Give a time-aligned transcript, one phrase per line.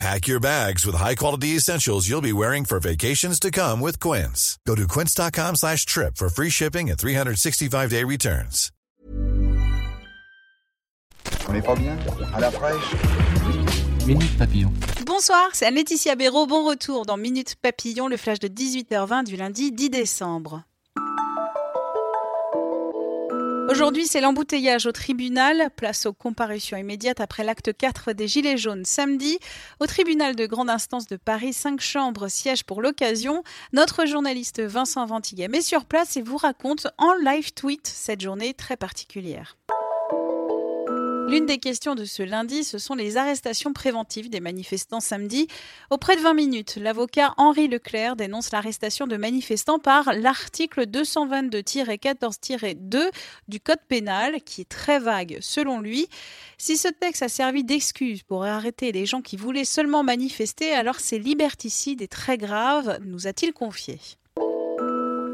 [0.00, 4.58] Pack your bags with high-quality essentials you'll be wearing for vacations to come with Quince.
[4.66, 8.70] Go to quince.com slash trip for free shipping and 365-day returns.
[11.48, 11.96] On n'est pas bien?
[12.34, 12.94] À la fraîche?
[14.06, 14.72] Minute Papillon.
[15.06, 16.46] Bonsoir, c'est Anne-Laetitia Béraud.
[16.46, 20.64] Bon retour dans Minute Papillon, le flash de 18h20 du lundi 10 décembre.
[23.74, 25.68] Aujourd'hui, c'est l'embouteillage au tribunal.
[25.74, 29.36] Place aux comparutions immédiates après l'acte 4 des Gilets jaunes samedi.
[29.80, 33.42] Au tribunal de grande instance de Paris, cinq chambres siègent pour l'occasion.
[33.72, 38.54] Notre journaliste Vincent Ventigam est sur place et vous raconte en live tweet cette journée
[38.54, 39.56] très particulière.
[41.34, 45.48] L'une des questions de ce lundi, ce sont les arrestations préventives des manifestants samedi.
[45.90, 53.10] Auprès de 20 minutes, l'avocat Henri Leclerc dénonce l'arrestation de manifestants par l'article 222-14-2
[53.48, 56.06] du Code pénal, qui est très vague selon lui.
[56.56, 61.00] Si ce texte a servi d'excuse pour arrêter les gens qui voulaient seulement manifester, alors
[61.00, 63.98] c'est liberticide et très grave, nous a-t-il confié.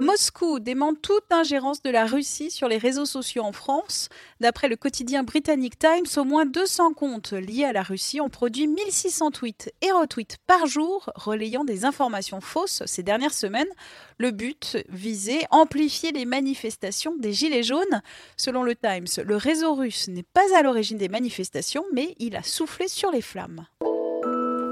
[0.00, 4.08] Moscou dément toute ingérence de la Russie sur les réseaux sociaux en France.
[4.40, 8.66] D'après le quotidien britannique Times, au moins 200 comptes liés à la Russie ont produit
[8.66, 13.68] 1600 tweets et retweets par jour relayant des informations fausses ces dernières semaines.
[14.16, 18.00] Le but visé amplifier les manifestations des Gilets jaunes.
[18.38, 22.42] Selon le Times, le réseau russe n'est pas à l'origine des manifestations, mais il a
[22.42, 23.66] soufflé sur les flammes.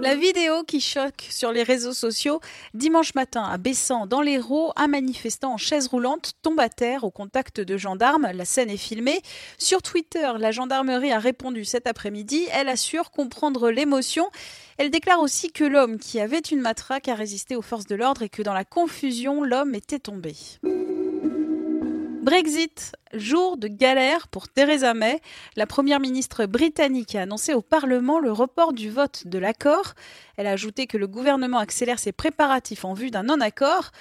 [0.01, 2.41] La vidéo qui choque sur les réseaux sociaux,
[2.73, 7.11] dimanche matin à Bessan, dans l'Hérault, un manifestant en chaise roulante tombe à terre au
[7.11, 8.29] contact de gendarmes.
[8.33, 9.21] La scène est filmée.
[9.59, 12.47] Sur Twitter, la gendarmerie a répondu cet après-midi.
[12.53, 14.29] Elle assure comprendre l'émotion.
[14.77, 18.23] Elle déclare aussi que l'homme qui avait une matraque a résisté aux forces de l'ordre
[18.23, 20.35] et que dans la confusion, l'homme était tombé.
[22.29, 25.23] Brexit, jour de galère pour Theresa May.
[25.57, 29.95] La première ministre britannique a annoncé au Parlement le report du vote de l'accord.
[30.37, 33.93] Elle a ajouté que le gouvernement accélère ses préparatifs en vue d'un non-accord.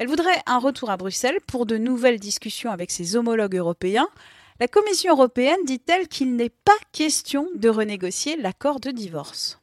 [0.00, 4.08] Elle voudrait un retour à Bruxelles pour de nouvelles discussions avec ses homologues européens.
[4.58, 9.60] La Commission européenne dit-elle qu'il n'est pas question de renégocier l'accord de divorce.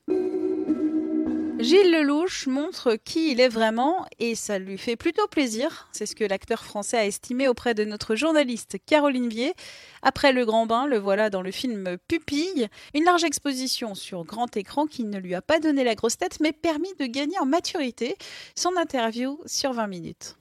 [1.64, 5.88] Gilles Lelouch montre qui il est vraiment et ça lui fait plutôt plaisir.
[5.94, 9.54] C'est ce que l'acteur français a estimé auprès de notre journaliste Caroline Vier.
[10.02, 12.68] Après Le Grand Bain, le voilà dans le film Pupille.
[12.94, 16.42] Une large exposition sur grand écran qui ne lui a pas donné la grosse tête
[16.42, 18.18] mais permis de gagner en maturité.
[18.56, 20.36] Son interview sur 20 minutes.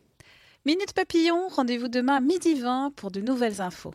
[0.66, 3.94] Minute Papillon, rendez-vous demain midi 20 pour de nouvelles infos.